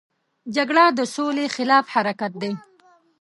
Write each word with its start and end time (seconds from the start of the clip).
جګړه 0.55 0.85
د 0.97 0.99
سولې 1.15 1.45
خلاف 1.55 1.85
حرکت 1.93 2.31
دی 2.41 2.53